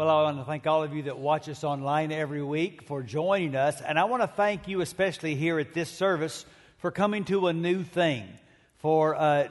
[0.00, 3.02] Well, I want to thank all of you that watch us online every week for
[3.02, 3.82] joining us.
[3.82, 6.46] And I want to thank you, especially here at this service,
[6.78, 8.26] for coming to a new thing,
[8.78, 9.48] for uh,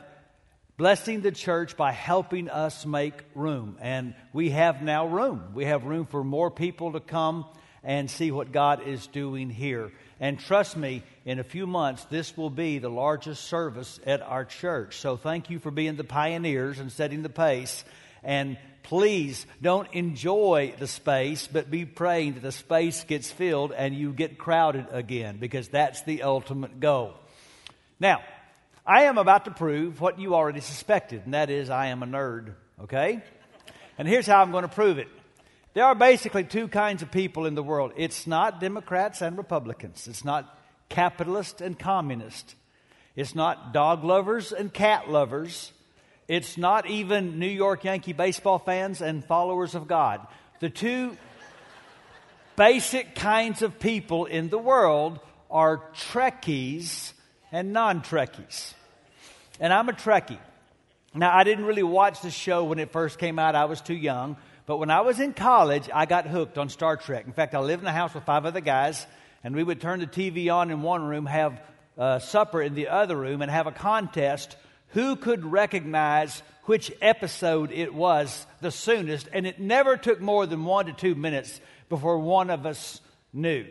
[0.76, 3.78] blessing the church by helping us make room.
[3.80, 5.52] And we have now room.
[5.54, 7.46] We have room for more people to come
[7.84, 9.92] and see what God is doing here.
[10.20, 14.46] And trust me, in a few months, this will be the largest service at our
[14.46, 14.98] church.
[14.98, 17.84] So thank you for being the pioneers and setting the pace.
[18.24, 23.96] And please don't enjoy the space, but be praying that the space gets filled and
[23.96, 27.14] you get crowded again, because that's the ultimate goal.
[28.00, 28.22] Now,
[28.86, 32.08] I am about to prove what you already suspected, and that is I am a
[32.08, 33.22] nerd, okay?
[33.98, 35.08] And here's how I'm going to prove it.
[35.74, 40.08] There are basically two kinds of people in the world it's not Democrats and Republicans,
[40.08, 40.58] it's not
[40.90, 42.56] capitalist and communist,
[43.16, 45.72] it's not dog lovers and cat lovers,
[46.30, 50.26] it's not even New York Yankee baseball fans and followers of God.
[50.60, 51.18] The two
[52.56, 57.14] basic kinds of people in the world are Trekkies
[57.52, 58.76] and non Trekkies.
[59.60, 60.38] And I'm a Trekkie.
[61.16, 63.96] Now, I didn't really watch the show when it first came out, I was too
[63.96, 64.38] young.
[64.68, 67.26] But when I was in college, I got hooked on Star Trek.
[67.26, 69.08] In fact, I lived in a house with five other guys,
[69.44, 71.60] and we would turn the TV on in one room, have
[71.98, 74.56] uh, supper in the other room, and have a contest
[74.90, 79.28] who could recognize which episode it was the soonest.
[79.34, 81.60] And it never took more than one to two minutes
[81.90, 83.02] before one of us
[83.34, 83.66] knew.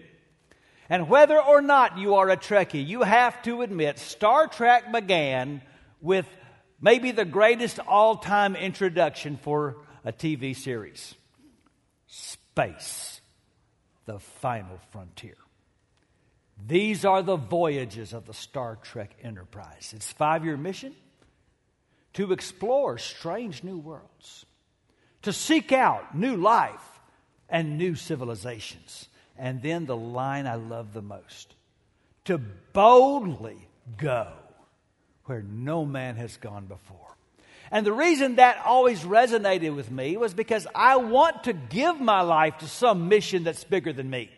[0.89, 5.61] And whether or not you are a Trekkie, you have to admit Star Trek began
[6.01, 6.27] with
[6.81, 11.15] maybe the greatest all time introduction for a TV series
[12.07, 13.21] Space,
[14.07, 15.37] the final frontier.
[16.67, 19.93] These are the voyages of the Star Trek Enterprise.
[19.95, 20.95] Its five year mission
[22.19, 24.45] to explore strange new worlds,
[25.23, 27.01] to seek out new life
[27.49, 29.07] and new civilizations.
[29.39, 31.55] And then the line I love the most
[32.25, 32.39] to
[32.73, 34.33] boldly go
[35.27, 37.17] where no man has gone before.
[37.71, 42.23] And the reason that always resonated with me was because I want to give my
[42.23, 44.29] life to some mission that's bigger than me.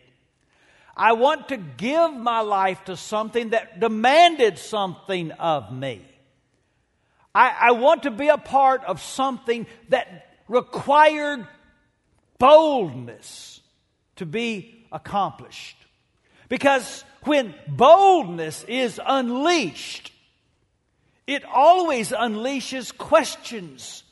[0.95, 6.05] I want to give my life to something that demanded something of me.
[7.33, 11.47] I, I want to be a part of something that required
[12.37, 13.61] boldness
[14.17, 15.77] to be accomplished.
[16.49, 20.11] Because when boldness is unleashed,
[21.27, 24.03] it always unleashes questions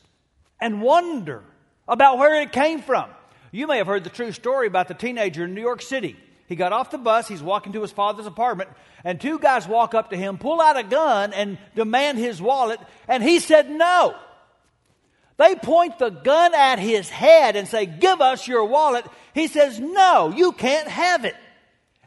[0.61, 1.43] and wonder
[1.87, 3.09] about where it came from.
[3.51, 6.15] You may have heard the true story about the teenager in New York City.
[6.49, 8.71] He got off the bus, he's walking to his father's apartment,
[9.05, 12.79] and two guys walk up to him, pull out a gun, and demand his wallet,
[13.07, 14.15] and he said no.
[15.37, 19.05] They point the gun at his head and say, Give us your wallet.
[19.33, 21.35] He says, No, you can't have it.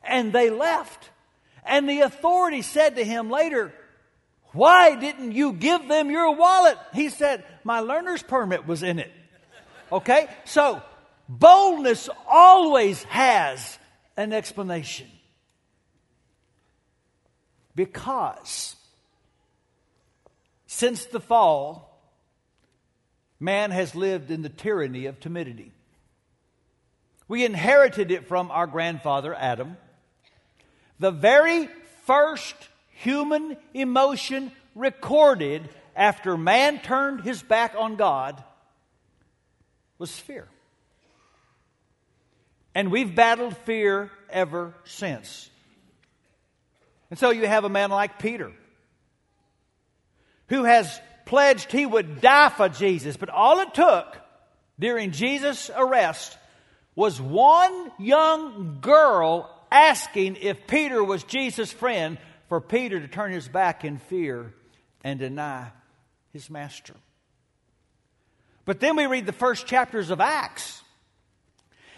[0.04, 1.08] And they left.
[1.64, 3.72] And the authority said to him later,
[4.52, 6.76] why didn't you give them your wallet?
[6.92, 9.10] He said, My learner's permit was in it.
[9.90, 10.28] Okay?
[10.44, 10.82] So,
[11.28, 13.78] boldness always has
[14.16, 15.06] an explanation.
[17.74, 18.76] Because
[20.66, 22.00] since the fall,
[23.40, 25.72] man has lived in the tyranny of timidity.
[27.28, 29.76] We inherited it from our grandfather Adam.
[30.98, 31.68] The very
[32.06, 32.54] first
[32.90, 38.42] human emotion recorded after man turned his back on God
[39.98, 40.48] was fear.
[42.74, 45.50] And we've battled fear ever since.
[47.10, 48.52] And so you have a man like Peter
[50.48, 54.16] who has pledged he would die for Jesus, but all it took
[54.78, 56.36] during Jesus' arrest
[56.94, 62.18] was one young girl asking if Peter was Jesus' friend
[62.48, 64.52] for Peter to turn his back in fear
[65.02, 65.68] and deny
[66.32, 66.94] his master.
[68.64, 70.81] But then we read the first chapters of Acts.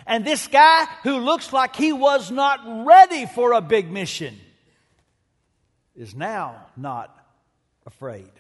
[0.07, 4.39] And this guy who looks like he was not ready for a big mission
[5.97, 7.17] is now not
[7.87, 8.31] afraid.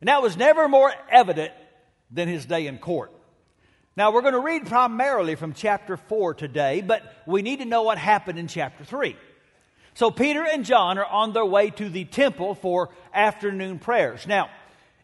[0.00, 1.52] And that was never more evident
[2.10, 3.12] than his day in court.
[3.94, 7.82] Now, we're going to read primarily from chapter 4 today, but we need to know
[7.82, 9.16] what happened in chapter 3.
[9.94, 14.26] So Peter and John are on their way to the temple for afternoon prayers.
[14.26, 14.48] Now,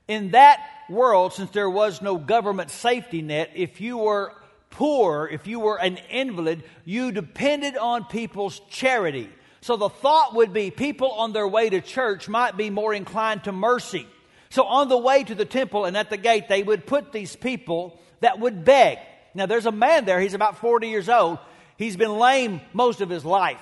[0.08, 0.58] in that
[0.88, 4.32] world, since there was no government safety net, if you were
[4.70, 9.28] poor, if you were an invalid, you depended on people's charity.
[9.60, 13.44] So the thought would be people on their way to church might be more inclined
[13.44, 14.06] to mercy.
[14.50, 17.36] So on the way to the temple and at the gate, they would put these
[17.36, 18.98] people that would beg.
[19.34, 21.38] Now, there's a man there, he's about 40 years old.
[21.76, 23.60] He's been lame most of his life.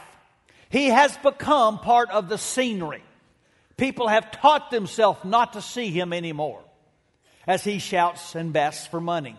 [0.70, 3.02] He has become part of the scenery.
[3.76, 6.62] People have taught themselves not to see him anymore
[7.46, 9.36] as he shouts and bests for money.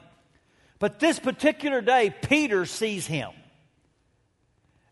[0.80, 3.32] But this particular day, Peter sees him.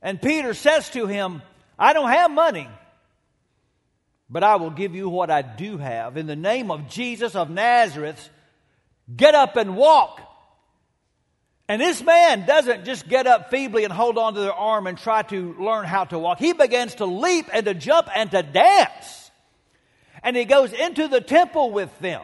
[0.02, 1.42] And Peter says to him,
[1.78, 2.68] I don't have money,
[4.30, 6.18] but I will give you what I do have.
[6.18, 8.30] In the name of Jesus of Nazareth,
[9.16, 10.22] get up and walk.
[11.68, 14.98] And this man doesn't just get up feebly and hold on to their arm and
[14.98, 16.38] try to learn how to walk.
[16.38, 19.32] He begins to leap and to jump and to dance.
[20.22, 22.22] And he goes into the temple with them.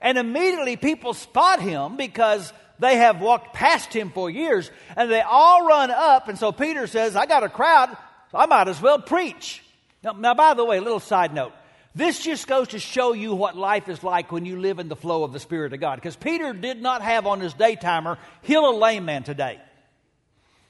[0.00, 5.20] And immediately people spot him because they have walked past him for years and they
[5.20, 6.28] all run up.
[6.28, 7.96] And so Peter says, I got a crowd,
[8.32, 9.62] so I might as well preach.
[10.02, 11.52] Now, now by the way, a little side note.
[11.94, 14.96] This just goes to show you what life is like when you live in the
[14.96, 15.96] flow of the Spirit of God.
[15.96, 19.60] Because Peter did not have on his day timer, heal a lame man today.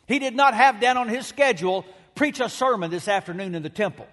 [0.07, 1.85] He did not have down on his schedule,
[2.15, 4.09] preach a sermon this afternoon in the temple.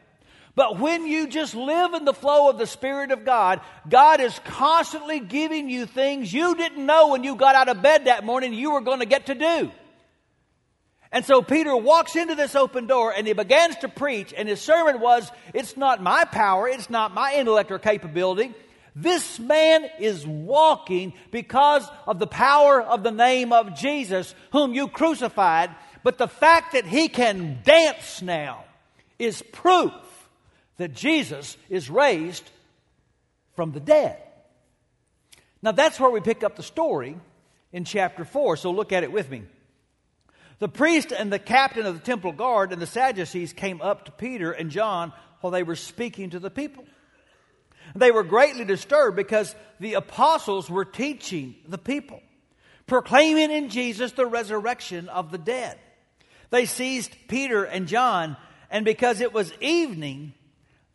[0.57, 4.39] But when you just live in the flow of the Spirit of God, God is
[4.43, 8.55] constantly giving you things you didn't know when you got out of bed that morning
[8.55, 9.71] you were going to get to do.
[11.11, 14.59] And so Peter walks into this open door and he begins to preach, and his
[14.59, 18.51] sermon was It's not my power, it's not my intellect or capability.
[18.95, 24.87] This man is walking because of the power of the name of Jesus, whom you
[24.87, 25.69] crucified.
[26.01, 28.63] But the fact that he can dance now
[29.19, 29.93] is proof
[30.77, 32.49] that Jesus is raised
[33.55, 34.17] from the dead.
[35.61, 37.17] Now, that's where we pick up the story
[37.71, 39.43] in chapter 4, so look at it with me.
[40.59, 44.11] The priest and the captain of the temple guard and the Sadducees came up to
[44.11, 46.85] Peter and John while they were speaking to the people.
[47.95, 52.21] They were greatly disturbed because the apostles were teaching the people,
[52.85, 55.77] proclaiming in Jesus the resurrection of the dead.
[56.49, 58.37] They seized Peter and John,
[58.69, 60.33] and because it was evening,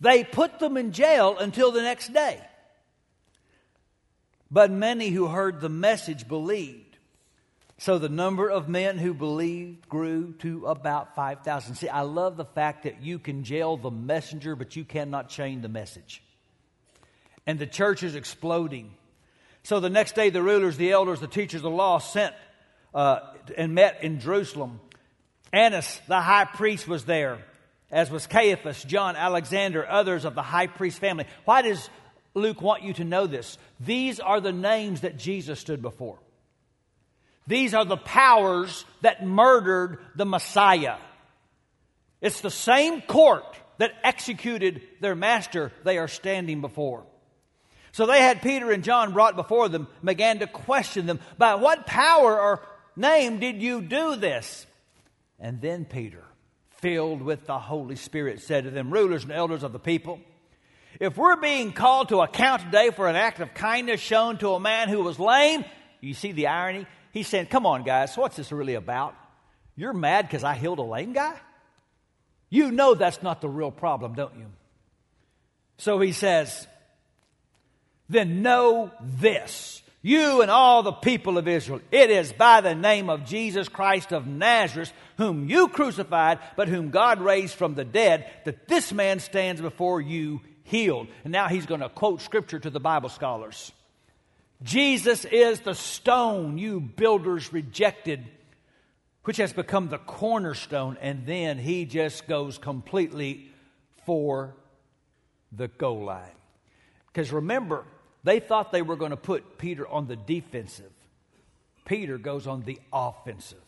[0.02, 2.40] they put them in jail until the next day.
[4.50, 6.98] But many who heard the message believed.
[7.78, 11.76] So the number of men who believed grew to about 5,000.
[11.76, 15.62] See, I love the fact that you can jail the messenger, but you cannot chain
[15.62, 16.20] the message.
[17.46, 18.92] And the church is exploding.
[19.62, 22.34] So the next day, the rulers, the elders, the teachers of the law sent
[22.92, 23.20] uh,
[23.56, 24.80] and met in Jerusalem.
[25.52, 27.38] Annas, the high priest, was there
[27.92, 31.26] as was Caiaphas, John, Alexander, others of the high priest family.
[31.44, 31.90] Why does
[32.34, 33.58] Luke want you to know this?
[33.78, 36.18] These are the names that Jesus stood before.
[37.46, 40.96] These are the powers that murdered the Messiah.
[42.22, 43.44] It's the same court
[43.76, 47.04] that executed their master they are standing before.
[47.90, 51.84] So they had Peter and John brought before them, began to question them, by what
[51.84, 52.62] power or
[52.96, 54.66] name did you do this?
[55.38, 56.24] And then Peter
[56.82, 60.20] filled with the Holy Spirit, said to them, Rulers and elders of the people,
[61.00, 64.60] if we're being called to account today for an act of kindness shown to a
[64.60, 65.64] man who was lame,
[66.00, 66.86] you see the irony?
[67.12, 69.14] He's saying, Come on, guys, what's this really about?
[69.76, 71.34] You're mad because I healed a lame guy?
[72.50, 74.46] You know that's not the real problem, don't you?
[75.78, 76.66] So he says,
[78.08, 81.80] Then know this you and all the people of Israel.
[81.92, 86.90] It is by the name of Jesus Christ of Nazareth, whom you crucified, but whom
[86.90, 91.06] God raised from the dead, that this man stands before you healed.
[91.22, 93.70] And now he's going to quote scripture to the Bible scholars.
[94.62, 98.24] Jesus is the stone you builders rejected,
[99.24, 100.98] which has become the cornerstone.
[101.00, 103.50] And then he just goes completely
[104.04, 104.56] for
[105.52, 106.30] the goal line.
[107.06, 107.84] Because remember,
[108.24, 110.92] they thought they were going to put Peter on the defensive.
[111.84, 113.58] Peter goes on the offensive.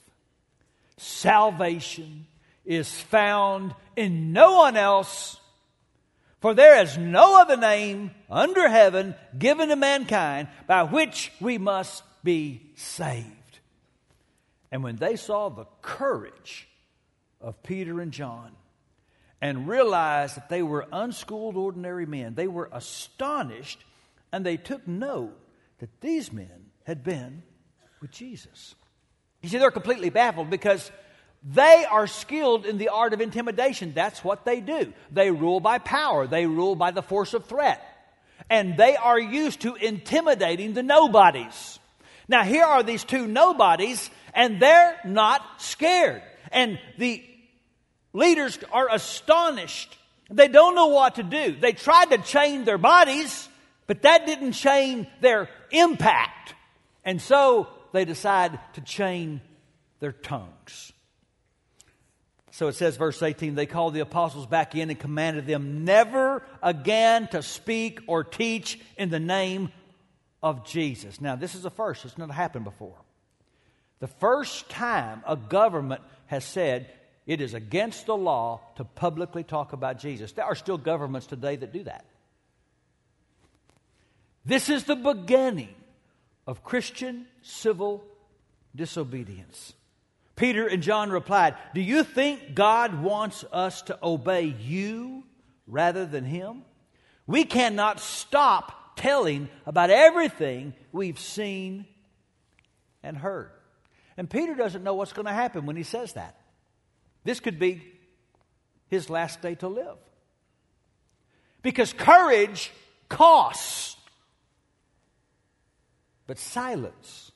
[0.96, 2.26] Salvation
[2.64, 5.40] is found in no one else,
[6.40, 12.02] for there is no other name under heaven given to mankind by which we must
[12.22, 13.58] be saved.
[14.70, 16.68] And when they saw the courage
[17.40, 18.52] of Peter and John
[19.40, 23.84] and realized that they were unschooled, ordinary men, they were astonished
[24.34, 25.38] and they took note
[25.78, 27.44] that these men had been
[28.02, 28.74] with Jesus.
[29.42, 30.90] You see, they're completely baffled because
[31.44, 33.92] they are skilled in the art of intimidation.
[33.94, 34.92] That's what they do.
[35.12, 37.80] They rule by power, they rule by the force of threat.
[38.50, 41.78] And they are used to intimidating the nobodies.
[42.26, 46.22] Now, here are these two nobodies, and they're not scared.
[46.50, 47.22] And the
[48.12, 49.96] leaders are astonished.
[50.28, 51.54] They don't know what to do.
[51.54, 53.48] They tried to chain their bodies,
[53.86, 56.54] but that didn't change their impact.
[57.04, 59.40] And so they decide to chain
[60.00, 60.92] their tongues.
[62.50, 66.42] So it says, verse 18, they called the apostles back in and commanded them never
[66.62, 69.72] again to speak or teach in the name
[70.40, 71.20] of Jesus.
[71.20, 72.96] Now, this is a first, it's never happened before.
[73.98, 76.90] The first time a government has said
[77.26, 80.32] it is against the law to publicly talk about Jesus.
[80.32, 82.04] There are still governments today that do that.
[84.44, 85.74] This is the beginning
[86.46, 88.04] of Christian civil
[88.74, 89.72] disobedience.
[90.36, 95.24] Peter and John replied, Do you think God wants us to obey you
[95.66, 96.62] rather than Him?
[97.26, 101.86] We cannot stop telling about everything we've seen
[103.02, 103.50] and heard.
[104.16, 106.36] And Peter doesn't know what's going to happen when he says that.
[107.24, 107.82] This could be
[108.88, 109.96] his last day to live.
[111.62, 112.70] Because courage
[113.08, 113.96] costs,
[116.26, 117.32] but silence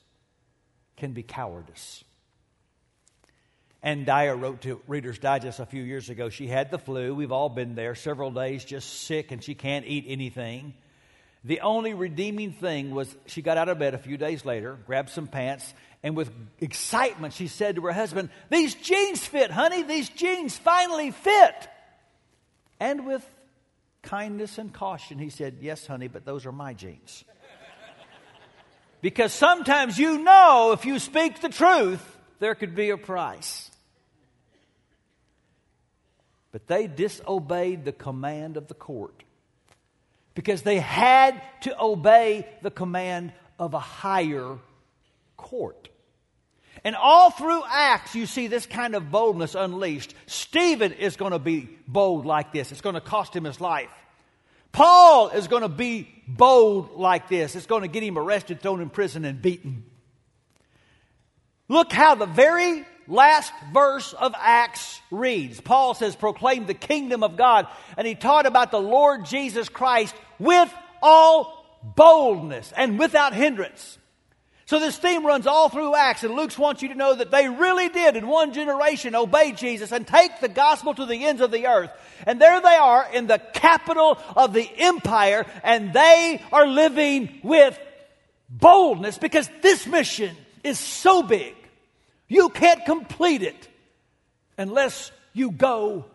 [0.97, 2.03] can be cowardice.
[3.81, 6.29] And Dyer wrote to Reader's Digest a few years ago.
[6.29, 7.15] She had the flu.
[7.15, 10.73] We've all been there, several days just sick, and she can't eat anything.
[11.45, 15.09] The only redeeming thing was she got out of bed a few days later, grabbed
[15.09, 16.29] some pants, and with
[16.59, 19.83] excitement, she said to her husband, These jeans fit, honey.
[19.83, 21.67] These jeans finally fit.
[22.79, 23.25] And with
[24.01, 27.23] kindness and caution, he said, Yes, honey, but those are my jeans.
[29.01, 32.03] Because sometimes you know if you speak the truth,
[32.39, 33.69] there could be a price.
[36.51, 39.23] But they disobeyed the command of the court
[40.33, 44.57] because they had to obey the command of a higher
[45.37, 45.89] court.
[46.83, 50.13] And all through Acts, you see this kind of boldness unleashed.
[50.27, 53.89] Stephen is going to be bold like this, it's going to cost him his life.
[54.71, 57.55] Paul is going to be bold like this.
[57.55, 59.83] It's going to get him arrested, thrown in prison, and beaten.
[61.67, 65.61] Look how the very last verse of Acts reads.
[65.61, 67.67] Paul says, Proclaim the kingdom of God.
[67.95, 73.98] And he taught about the Lord Jesus Christ with all boldness and without hindrance.
[74.69, 77.49] So this theme runs all through Acts, and Luke wants you to know that they
[77.49, 81.49] really did in one generation obey Jesus and take the gospel to the ends of
[81.49, 81.89] the earth.
[82.27, 87.79] And there they are in the capital of the empire, and they are living with
[88.47, 91.55] boldness because this mission is so big.
[92.27, 93.67] You can't complete it
[94.55, 96.05] unless you go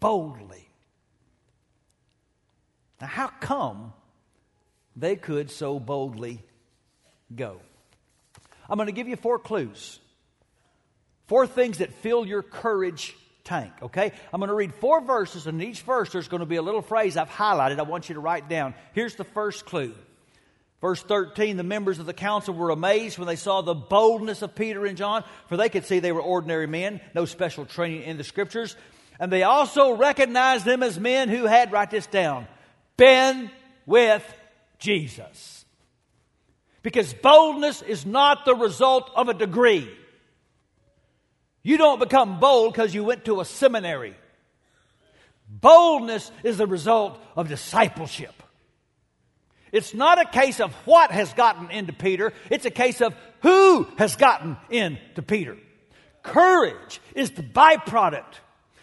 [0.00, 0.68] boldly.
[3.00, 3.92] Now, how come
[4.96, 6.42] they could so boldly
[7.36, 7.60] go?
[8.68, 9.98] I'm going to give you four clues.
[11.26, 14.12] Four things that fill your courage tank, okay?
[14.32, 16.62] I'm going to read four verses, and in each verse there's going to be a
[16.62, 18.74] little phrase I've highlighted I want you to write down.
[18.92, 19.94] Here's the first clue
[20.82, 24.56] Verse 13, the members of the council were amazed when they saw the boldness of
[24.56, 28.16] Peter and John, for they could see they were ordinary men, no special training in
[28.16, 28.74] the scriptures.
[29.20, 32.48] And they also recognized them as men who had, write this down,
[32.96, 33.48] been
[33.86, 34.24] with
[34.80, 35.61] Jesus.
[36.82, 39.88] Because boldness is not the result of a degree.
[41.62, 44.16] You don't become bold because you went to a seminary.
[45.48, 48.34] Boldness is the result of discipleship.
[49.70, 53.86] It's not a case of what has gotten into Peter, it's a case of who
[53.96, 55.56] has gotten into Peter.
[56.22, 58.34] Courage is the byproduct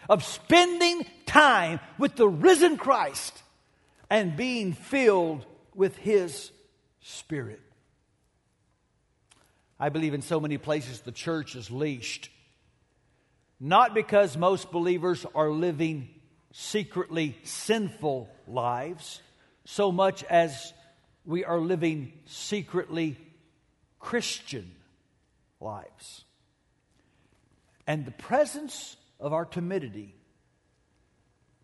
[0.09, 3.43] of spending time with the risen Christ
[4.09, 6.51] and being filled with His
[7.01, 7.61] Spirit.
[9.79, 12.29] I believe in so many places the church is leashed,
[13.59, 16.09] not because most believers are living
[16.51, 19.21] secretly sinful lives,
[19.65, 20.73] so much as
[21.25, 23.17] we are living secretly
[23.99, 24.71] Christian
[25.59, 26.25] lives.
[27.87, 30.15] And the presence of our timidity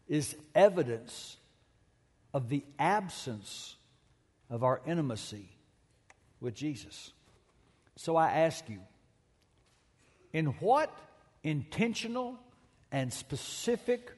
[0.07, 1.38] is evidence
[2.34, 3.75] of the absence
[4.50, 5.50] of our intimacy
[6.39, 7.12] with Jesus.
[7.98, 8.80] So I ask you,
[10.34, 10.92] in what
[11.44, 12.38] intentional
[12.92, 14.12] and specific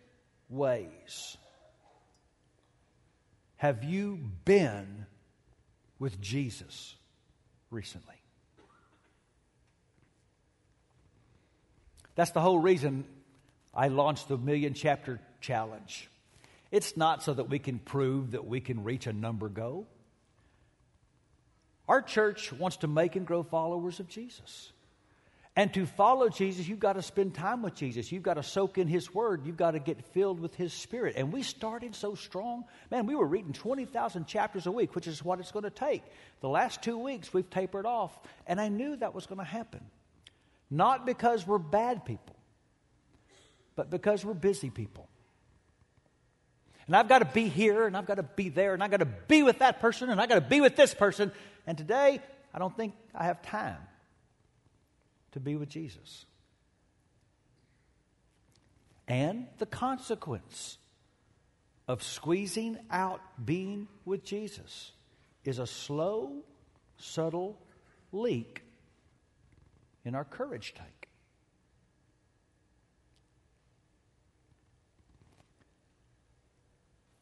[0.50, 1.38] ways
[3.58, 5.06] have you been
[6.00, 6.96] with Jesus
[7.70, 8.16] recently.
[12.16, 13.06] That's the whole reason
[13.74, 16.10] I launched the Million Chapter Challenge.
[16.72, 19.88] It's not so that we can prove that we can reach a number goal.
[21.88, 24.72] Our church wants to make and grow followers of Jesus.
[25.56, 28.12] And to follow Jesus, you've got to spend time with Jesus.
[28.12, 29.44] You've got to soak in His Word.
[29.44, 31.16] You've got to get filled with His Spirit.
[31.18, 32.66] And we started so strong.
[32.92, 36.04] Man, we were reading 20,000 chapters a week, which is what it's going to take.
[36.42, 38.16] The last two weeks, we've tapered off.
[38.46, 39.82] And I knew that was going to happen.
[40.70, 42.36] Not because we're bad people,
[43.76, 45.08] but because we're busy people.
[46.86, 49.00] And I've got to be here, and I've got to be there, and I've got
[49.00, 51.32] to be with that person, and I've got to be with this person.
[51.68, 52.22] And today,
[52.54, 53.78] I don't think I have time
[55.34, 56.26] to be with Jesus.
[59.08, 60.78] And the consequence
[61.88, 64.94] of squeezing out being with Jesus
[65.44, 66.44] is a slow,
[66.98, 67.58] subtle
[68.12, 68.64] leak
[70.06, 71.08] in our courage tank.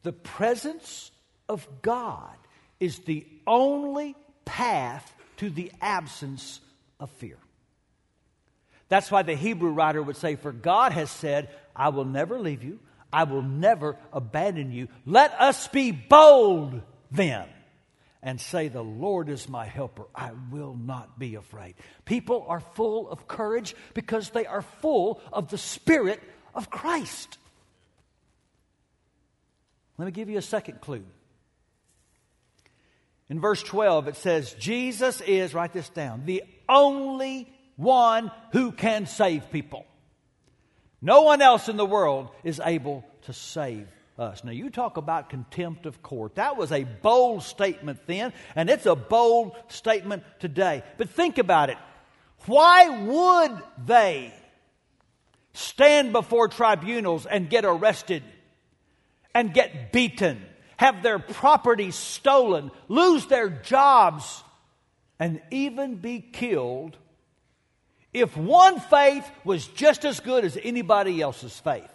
[0.02, 1.10] The presence
[1.48, 2.36] of God
[2.78, 4.14] is the only
[4.46, 6.60] path to the absence
[6.98, 7.36] of fear.
[8.88, 12.62] That's why the Hebrew writer would say, For God has said, I will never leave
[12.62, 12.78] you,
[13.12, 14.88] I will never abandon you.
[15.04, 17.46] Let us be bold then
[18.22, 20.04] and say, The Lord is my helper.
[20.14, 21.74] I will not be afraid.
[22.04, 26.22] People are full of courage because they are full of the Spirit
[26.54, 27.38] of Christ.
[29.98, 31.04] Let me give you a second clue.
[33.28, 39.06] In verse 12, it says, Jesus is, write this down, the only one who can
[39.06, 39.84] save people.
[41.02, 44.44] No one else in the world is able to save us.
[44.44, 46.36] Now, you talk about contempt of court.
[46.36, 50.82] That was a bold statement then, and it's a bold statement today.
[50.96, 51.78] But think about it.
[52.46, 54.32] Why would they
[55.52, 58.22] stand before tribunals and get arrested
[59.34, 60.42] and get beaten,
[60.76, 64.42] have their property stolen, lose their jobs,
[65.18, 66.96] and even be killed
[68.12, 71.90] if one faith was just as good as anybody else's faith.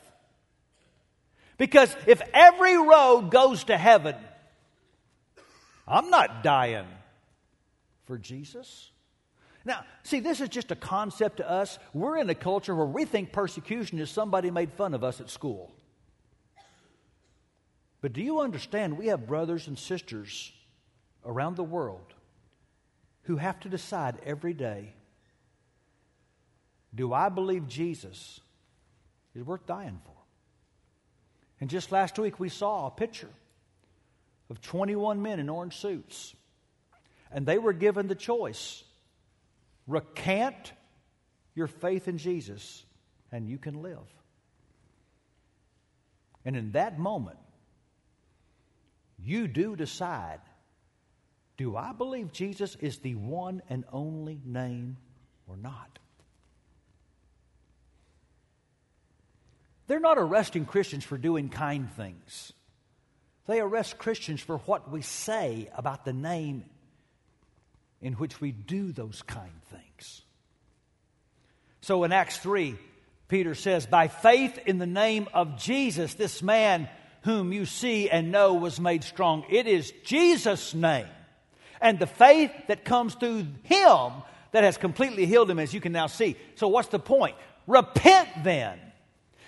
[1.57, 4.15] Because if every road goes to heaven,
[5.87, 6.87] I'm not dying
[8.05, 8.89] for Jesus.
[9.63, 11.77] Now, see, this is just a concept to us.
[11.93, 15.29] We're in a culture where we think persecution is somebody made fun of us at
[15.29, 15.71] school.
[18.01, 20.51] But do you understand we have brothers and sisters
[21.23, 22.13] around the world
[23.23, 24.93] who have to decide every day
[26.93, 28.41] do I believe Jesus
[29.33, 30.11] is worth dying for?
[31.61, 33.29] And just last week, we saw a picture
[34.49, 36.35] of 21 men in orange suits.
[37.31, 38.83] And they were given the choice
[39.87, 40.73] recant
[41.55, 42.83] your faith in Jesus,
[43.31, 43.99] and you can live.
[46.43, 47.37] And in that moment,
[49.23, 50.39] you do decide
[51.57, 54.97] do I believe Jesus is the one and only name
[55.47, 55.99] or not?
[59.85, 62.53] They're not arresting Christians for doing kind things.
[63.45, 66.65] They arrest Christians for what we say about the name
[68.01, 70.21] in which we do those kind things.
[71.81, 72.75] So in Acts 3,
[73.27, 76.89] Peter says, By faith in the name of Jesus, this man
[77.23, 79.45] whom you see and know was made strong.
[79.49, 81.07] It is Jesus' name.
[81.79, 84.11] And the faith that comes through him
[84.51, 86.35] that has completely healed him, as you can now see.
[86.55, 87.35] So, what's the point?
[87.67, 88.79] Repent then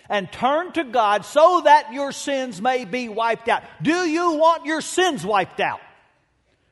[0.10, 3.64] and turn to God so that your sins may be wiped out.
[3.82, 5.80] Do you want your sins wiped out?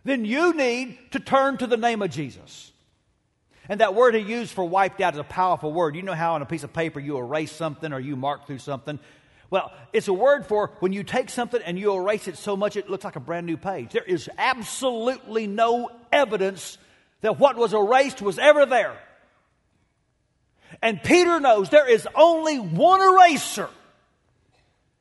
[0.03, 2.71] Then you need to turn to the name of Jesus.
[3.69, 5.95] And that word he used for wiped out is a powerful word.
[5.95, 8.59] You know how on a piece of paper you erase something or you mark through
[8.59, 8.99] something?
[9.51, 12.77] Well, it's a word for when you take something and you erase it so much
[12.77, 13.91] it looks like a brand new page.
[13.91, 16.77] There is absolutely no evidence
[17.19, 18.97] that what was erased was ever there.
[20.81, 23.69] And Peter knows there is only one eraser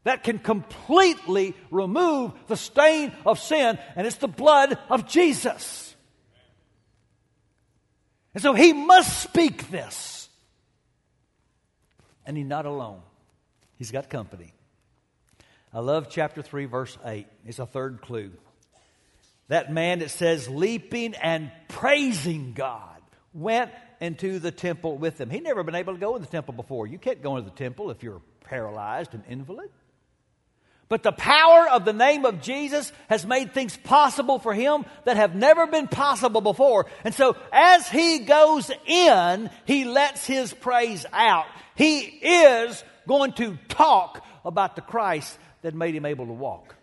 [0.03, 5.95] that can completely remove the stain of sin, and it's the blood of Jesus.
[8.35, 10.29] And so he must speak this.
[12.27, 13.03] And he's not alone,
[13.81, 14.53] he's got company.
[15.73, 17.27] I love chapter 3, verse 8.
[17.47, 18.31] It's a third clue.
[19.49, 23.01] That man, it says, leaping and praising God,
[23.33, 25.31] went into the temple with them.
[25.31, 26.87] He'd never been able to go in the temple before.
[26.87, 29.71] You can't go into the temple if you're paralyzed and invalid.
[30.91, 35.17] But the power of the name of Jesus has made things possible for him that
[35.17, 36.87] have never been possible before.
[37.05, 41.47] And so as he goes in, he lets his praise out.
[41.77, 46.77] He is going to talk about the Christ that made him able to walk.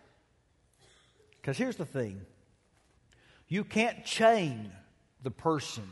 [1.40, 2.20] Because here's the thing
[3.48, 4.70] you can't chain
[5.24, 5.90] the person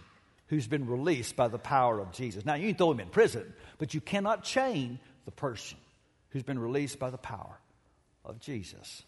[0.48, 2.46] who's been released by the power of Jesus.
[2.46, 5.78] Now, you can throw him in prison, but you cannot chain the person
[6.32, 7.58] who's been released by the power
[8.26, 9.04] of Jesus.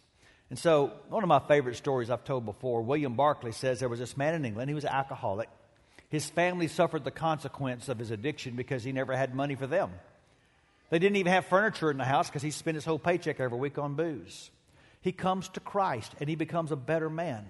[0.49, 3.99] And so, one of my favorite stories I've told before, William Barclay says there was
[3.99, 5.49] this man in England, he was an alcoholic.
[6.07, 9.91] His family suffered the consequence of his addiction because he never had money for them.
[10.89, 13.58] They didn't even have furniture in the house because he spent his whole paycheck every
[13.58, 14.52] week on booze.
[15.02, 17.50] He comes to Christ and he becomes a better man.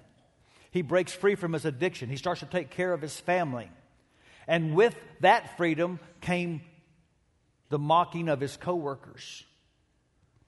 [0.71, 2.09] He breaks free from his addiction.
[2.09, 3.69] He starts to take care of his family.
[4.47, 6.61] And with that freedom came
[7.69, 9.43] the mocking of his coworkers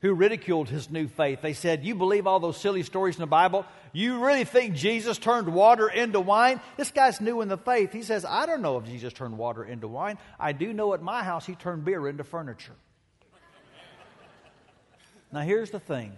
[0.01, 1.41] who ridiculed his new faith.
[1.41, 3.65] They said, You believe all those silly stories in the Bible?
[3.91, 6.61] You really think Jesus turned water into wine?
[6.77, 7.91] This guy's new in the faith.
[7.91, 10.17] He says, I don't know if Jesus turned water into wine.
[10.39, 12.75] I do know at my house he turned beer into furniture.
[15.31, 16.13] now, here's the thing.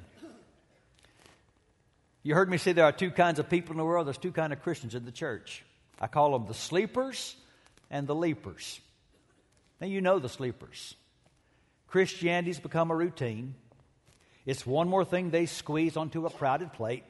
[2.23, 4.05] You heard me say there are two kinds of people in the world.
[4.05, 5.63] There's two kinds of Christians in the church.
[5.99, 7.35] I call them the sleepers
[7.89, 8.79] and the leapers.
[9.79, 10.95] Now, you know the sleepers.
[11.87, 13.55] Christianity's become a routine.
[14.45, 17.03] It's one more thing they squeeze onto a crowded plate.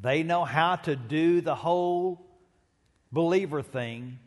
[0.00, 2.24] They know how to do the whole
[3.10, 4.18] believer thing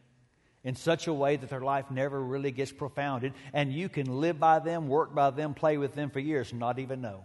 [0.63, 4.39] in such a way that their life never really gets profounded, and you can live
[4.39, 7.23] by them, work by them, play with them for years and not even know.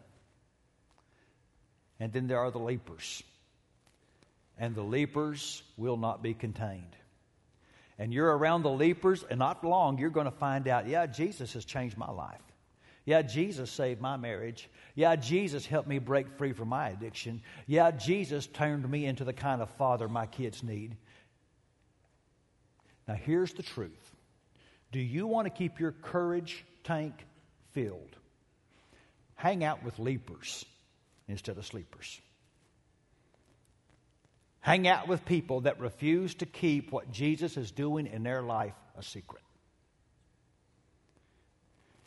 [1.98, 3.22] And then there are the leapers.
[4.58, 6.96] And the leapers will not be contained.
[7.98, 11.54] And you're around the leapers, and not long, you're going to find out, yeah, Jesus
[11.54, 12.40] has changed my life.
[13.04, 14.68] Yeah, Jesus saved my marriage.
[14.94, 17.42] Yeah, Jesus helped me break free from my addiction.
[17.66, 20.96] Yeah, Jesus turned me into the kind of father my kids need.
[23.06, 24.14] Now, here's the truth
[24.90, 27.14] Do you want to keep your courage tank
[27.72, 28.16] filled?
[29.34, 30.64] Hang out with leapers
[31.28, 32.20] instead of sleepers.
[34.60, 38.72] Hang out with people that refuse to keep what Jesus is doing in their life
[38.96, 39.42] a secret.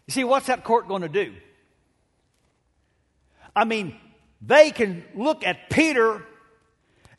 [0.07, 1.33] You see, what's that court going to do?
[3.55, 3.95] I mean,
[4.41, 6.23] they can look at Peter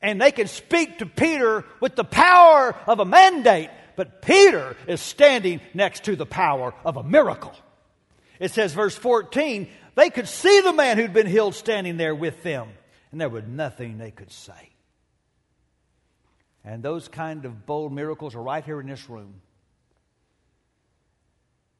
[0.00, 5.00] and they can speak to Peter with the power of a mandate, but Peter is
[5.00, 7.54] standing next to the power of a miracle.
[8.38, 12.44] It says, verse 14, they could see the man who'd been healed standing there with
[12.44, 12.68] them,
[13.10, 14.70] and there was nothing they could say.
[16.64, 19.40] And those kind of bold miracles are right here in this room.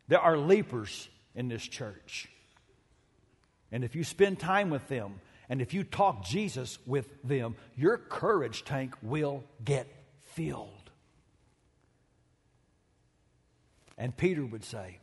[0.08, 2.28] There are leapers in this church.
[3.70, 7.96] And if you spend time with them and if you talk Jesus with them, your
[7.96, 9.86] courage tank will get
[10.32, 10.90] filled.
[13.96, 14.98] And Peter would say,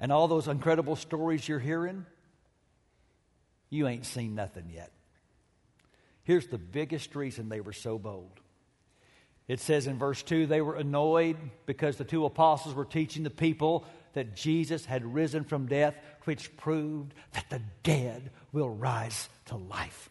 [0.00, 2.04] and all those incredible stories you're hearing,
[3.70, 4.90] you ain't seen nothing yet.
[6.24, 8.40] Here's the biggest reason they were so bold.
[9.46, 13.30] It says in verse 2 they were annoyed because the two apostles were teaching the
[13.30, 19.56] people that Jesus had risen from death, which proved that the dead will rise to
[19.56, 20.08] life.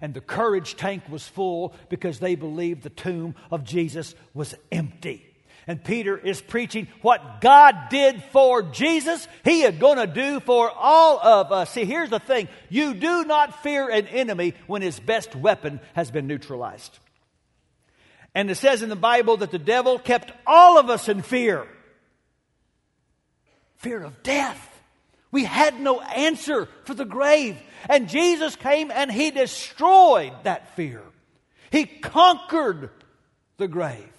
[0.00, 5.26] And the courage tank was full because they believed the tomb of Jesus was empty.
[5.66, 10.70] And Peter is preaching what God did for Jesus, he is going to do for
[10.70, 11.70] all of us.
[11.70, 16.10] See, here's the thing you do not fear an enemy when his best weapon has
[16.10, 16.96] been neutralized.
[18.36, 21.66] And it says in the Bible that the devil kept all of us in fear
[23.76, 24.62] fear of death.
[25.30, 27.56] We had no answer for the grave.
[27.88, 31.02] And Jesus came and he destroyed that fear.
[31.70, 32.90] He conquered
[33.56, 34.12] the grave.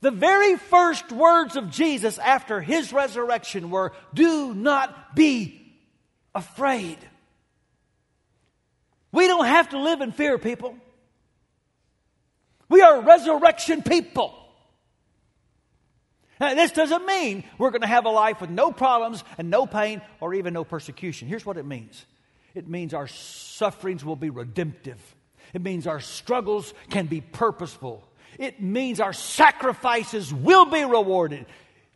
[0.00, 5.74] The very first words of Jesus after his resurrection were, Do not be
[6.34, 6.98] afraid.
[9.12, 10.76] We don't have to live in fear, people.
[12.70, 14.34] We are resurrection people.
[16.40, 19.66] Now, this doesn't mean we're going to have a life with no problems and no
[19.66, 21.28] pain or even no persecution.
[21.28, 22.06] Here's what it means
[22.54, 24.98] it means our sufferings will be redemptive,
[25.52, 31.44] it means our struggles can be purposeful, it means our sacrifices will be rewarded.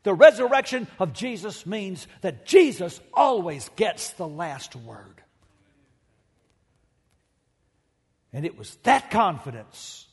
[0.03, 5.23] The resurrection of Jesus means that Jesus always gets the last word.
[8.35, 10.07] And it was that confidence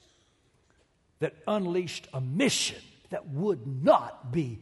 [1.21, 2.81] that unleashed a mission
[3.11, 4.59] that would not be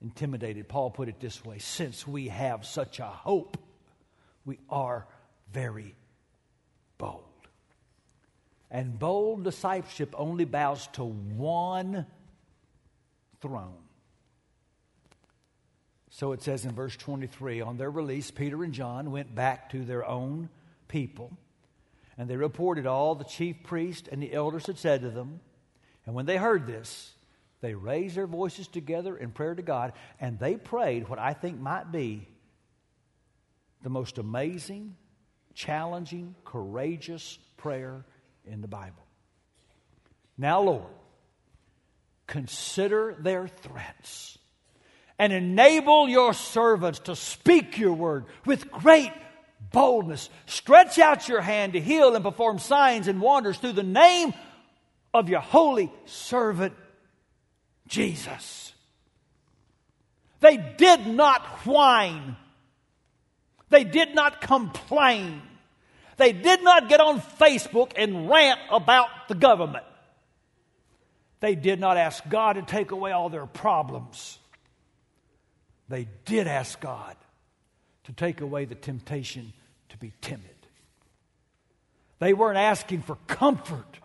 [0.00, 0.68] intimidated.
[0.68, 3.56] Paul put it this way since we have such a hope,
[4.44, 5.06] we are
[5.52, 5.94] very
[6.98, 7.22] bold.
[8.70, 12.06] And bold discipleship only bows to one
[13.40, 13.74] throne.
[16.08, 19.84] So it says in verse 23 on their release, Peter and John went back to
[19.84, 20.48] their own
[20.88, 21.36] people,
[22.18, 25.40] and they reported all the chief priests and the elders had said to them.
[26.06, 27.12] And when they heard this,
[27.60, 31.60] they raised their voices together in prayer to God, and they prayed what I think
[31.60, 32.28] might be
[33.82, 34.96] the most amazing,
[35.54, 38.04] challenging, courageous prayer
[38.44, 39.04] in the Bible.
[40.36, 40.90] Now, Lord,
[42.26, 44.38] consider their threats
[45.18, 49.12] and enable your servants to speak your word with great
[49.72, 50.30] boldness.
[50.46, 54.34] Stretch out your hand to heal and perform signs and wonders through the name
[55.14, 56.74] of your holy servant,
[57.86, 58.72] Jesus.
[60.40, 62.36] They did not whine.
[63.70, 65.42] They did not complain.
[66.16, 69.84] They did not get on Facebook and rant about the government.
[71.40, 74.38] They did not ask God to take away all their problems.
[75.88, 77.16] They did ask God
[78.04, 79.52] to take away the temptation
[80.02, 80.50] be timid.
[82.18, 84.00] They weren't asking for comfort,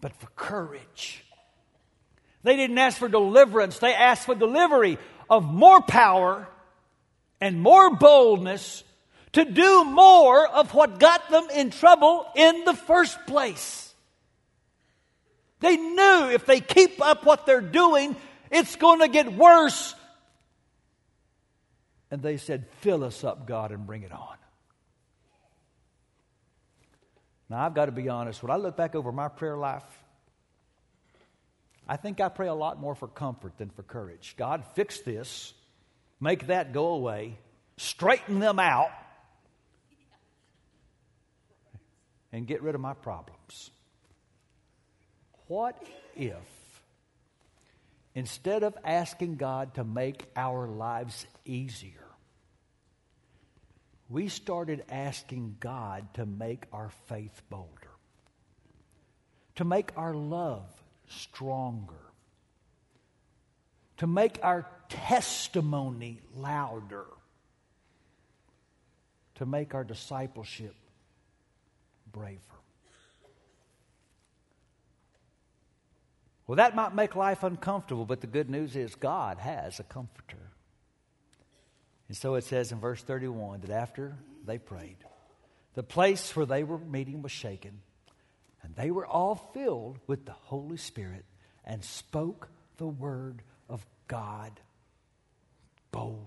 [0.00, 1.24] but for courage.
[2.42, 4.98] They didn't ask for deliverance, they asked for delivery
[5.30, 6.48] of more power
[7.40, 8.82] and more boldness
[9.32, 13.94] to do more of what got them in trouble in the first place.
[15.60, 18.16] They knew if they keep up what they're doing,
[18.50, 19.94] it's going to get worse.
[22.10, 24.36] And they said, Fill us up, God, and bring it on.
[27.48, 28.42] Now, I've got to be honest.
[28.42, 29.84] When I look back over my prayer life,
[31.88, 34.34] I think I pray a lot more for comfort than for courage.
[34.36, 35.54] God, fix this,
[36.20, 37.38] make that go away,
[37.76, 38.90] straighten them out,
[42.32, 43.70] and get rid of my problems.
[45.46, 45.80] What
[46.16, 46.34] if,
[48.16, 52.05] instead of asking God to make our lives easier,
[54.08, 57.90] we started asking God to make our faith bolder,
[59.56, 60.70] to make our love
[61.08, 61.94] stronger,
[63.96, 67.06] to make our testimony louder,
[69.36, 70.74] to make our discipleship
[72.12, 72.40] braver?
[76.46, 80.52] Well, that might make life uncomfortable, but the good news is God has a comforter.
[82.08, 84.98] And so it says in verse 31 that after they prayed,
[85.74, 87.80] the place where they were meeting was shaken,
[88.62, 91.24] and they were all filled with the Holy Spirit
[91.64, 94.52] and spoke the word of God
[95.90, 96.26] boldly.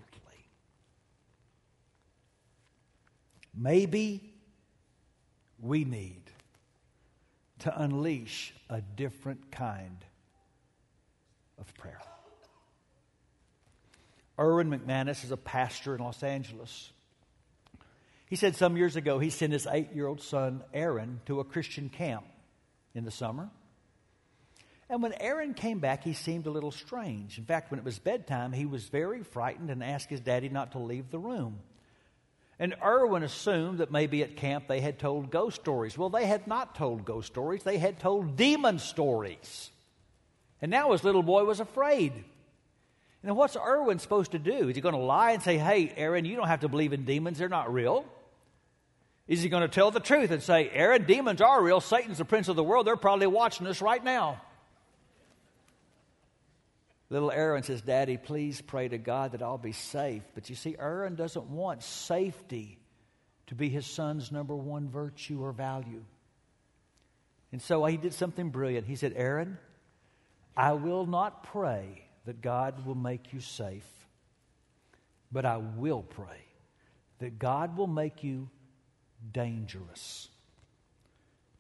[3.56, 4.34] Maybe
[5.60, 6.22] we need
[7.60, 9.98] to unleash a different kind
[11.58, 12.00] of prayer.
[14.40, 16.92] Erwin McManus is a pastor in Los Angeles.
[18.28, 21.44] He said some years ago he sent his eight year old son, Aaron, to a
[21.44, 22.24] Christian camp
[22.96, 23.50] in the summer.
[24.90, 27.38] And when Aaron came back, he seemed a little strange.
[27.38, 30.72] In fact, when it was bedtime, he was very frightened and asked his daddy not
[30.72, 31.60] to leave the room.
[32.58, 35.98] And Erwin assumed that maybe at camp they had told ghost stories.
[35.98, 39.70] Well, they had not told ghost stories, they had told demon stories.
[40.62, 42.26] And now his little boy was afraid.
[43.24, 44.70] And what's Erwin supposed to do?
[44.70, 47.04] Is he going to lie and say, hey, Aaron, you don't have to believe in
[47.04, 48.06] demons, they're not real?
[49.28, 52.26] Is he going to tell the truth and say, Aaron, demons are real, Satan's the
[52.26, 54.42] prince of the world, they're probably watching us right now?
[57.10, 60.22] Little Aaron says, Daddy, please pray to God that I'll be safe.
[60.36, 62.78] But you see, Aaron doesn't want safety
[63.48, 66.04] to be his son's number one virtue or value.
[67.52, 68.86] And so he did something brilliant.
[68.86, 69.58] He said, Aaron,
[70.56, 73.90] I will not pray that God will make you safe,
[75.32, 76.46] but I will pray
[77.18, 78.52] that God will make you
[79.34, 80.30] dangerous.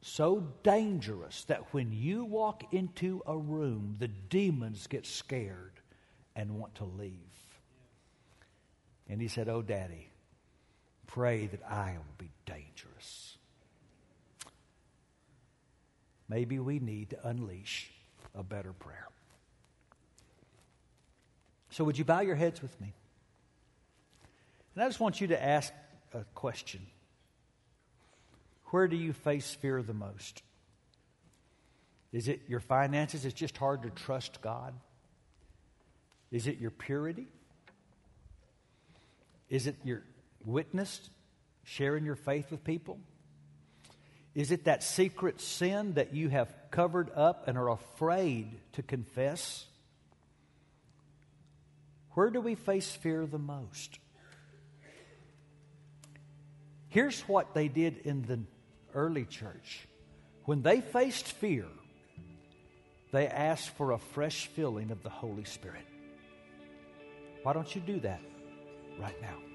[0.03, 5.73] So dangerous that when you walk into a room, the demons get scared
[6.35, 7.15] and want to leave.
[9.07, 10.11] And he said, Oh, Daddy,
[11.07, 13.37] pray that I will be dangerous.
[16.27, 17.89] Maybe we need to unleash
[18.35, 19.07] a better prayer.
[21.71, 22.93] So, would you bow your heads with me?
[24.75, 25.73] And I just want you to ask
[26.13, 26.81] a question
[28.65, 30.41] Where do you face fear the most?
[32.11, 33.25] Is it your finances?
[33.25, 34.73] It's just hard to trust God?
[36.31, 37.27] Is it your purity?
[39.49, 40.03] Is it your
[40.45, 41.09] witness,
[41.63, 42.99] sharing your faith with people?
[44.35, 49.65] Is it that secret sin that you have covered up and are afraid to confess?
[52.13, 53.99] Where do we face fear the most?
[56.89, 58.39] Here's what they did in the
[58.93, 59.87] early church
[60.45, 61.67] when they faced fear,
[63.11, 65.85] they asked for a fresh filling of the Holy Spirit.
[67.43, 68.21] Why don't you do that
[68.99, 69.48] right now?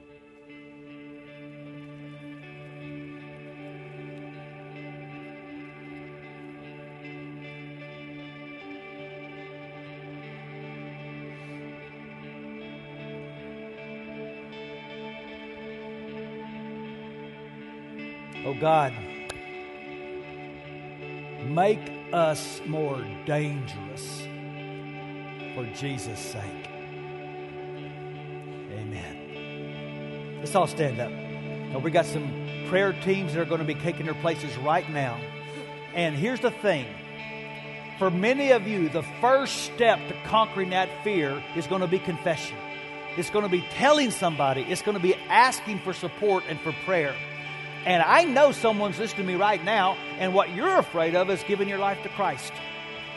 [18.46, 18.92] Oh God,
[21.46, 21.80] make
[22.12, 24.22] us more dangerous
[25.54, 26.68] for Jesus' sake.
[28.72, 30.36] Amen.
[30.40, 31.10] Let's all stand up.
[31.10, 32.30] Now, we got some
[32.68, 35.18] prayer teams that are going to be taking their places right now.
[35.94, 36.86] And here's the thing
[37.98, 41.98] for many of you, the first step to conquering that fear is going to be
[41.98, 42.58] confession.
[43.16, 46.72] It's going to be telling somebody, it's going to be asking for support and for
[46.84, 47.14] prayer.
[47.86, 51.42] And I know someone's listening to me right now, and what you're afraid of is
[51.46, 52.52] giving your life to Christ.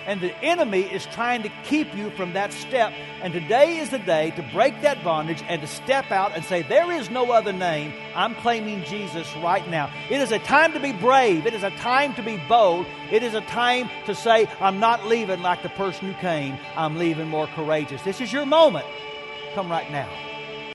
[0.07, 2.93] And the enemy is trying to keep you from that step.
[3.21, 6.61] And today is the day to break that bondage and to step out and say,
[6.61, 7.93] There is no other name.
[8.15, 9.91] I'm claiming Jesus right now.
[10.09, 11.45] It is a time to be brave.
[11.45, 12.85] It is a time to be bold.
[13.11, 16.57] It is a time to say, I'm not leaving like the person who came.
[16.77, 18.01] I'm leaving more courageous.
[18.03, 18.85] This is your moment.
[19.55, 20.26] Come right now.